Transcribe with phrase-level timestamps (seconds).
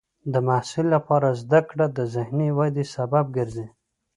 [0.33, 3.67] د محصل لپاره زده کړه د ذهني ودې سبب ګرځي.